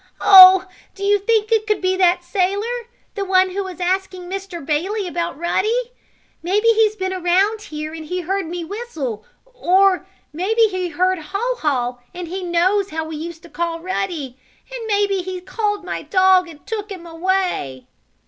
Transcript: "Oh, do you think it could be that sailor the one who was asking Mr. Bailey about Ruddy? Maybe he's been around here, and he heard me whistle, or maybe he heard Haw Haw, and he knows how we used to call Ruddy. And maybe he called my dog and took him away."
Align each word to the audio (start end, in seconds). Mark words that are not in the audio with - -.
"Oh, 0.19 0.65
do 0.95 1.03
you 1.03 1.19
think 1.19 1.51
it 1.51 1.67
could 1.67 1.79
be 1.79 1.95
that 1.95 2.23
sailor 2.23 2.87
the 3.13 3.23
one 3.23 3.51
who 3.51 3.63
was 3.63 3.79
asking 3.79 4.23
Mr. 4.23 4.65
Bailey 4.65 5.07
about 5.07 5.37
Ruddy? 5.37 5.91
Maybe 6.41 6.69
he's 6.69 6.95
been 6.95 7.13
around 7.13 7.61
here, 7.61 7.93
and 7.93 8.05
he 8.05 8.21
heard 8.21 8.47
me 8.47 8.65
whistle, 8.65 9.23
or 9.45 10.07
maybe 10.33 10.63
he 10.71 10.87
heard 10.87 11.19
Haw 11.19 11.55
Haw, 11.57 11.99
and 12.15 12.27
he 12.27 12.41
knows 12.41 12.89
how 12.89 13.05
we 13.05 13.15
used 13.15 13.43
to 13.43 13.49
call 13.49 13.79
Ruddy. 13.79 14.39
And 14.73 14.87
maybe 14.87 15.21
he 15.21 15.39
called 15.39 15.85
my 15.85 16.01
dog 16.01 16.47
and 16.47 16.65
took 16.65 16.91
him 16.91 17.05
away." 17.05 17.85